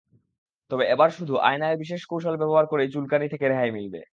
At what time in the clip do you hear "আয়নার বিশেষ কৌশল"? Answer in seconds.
1.41-2.35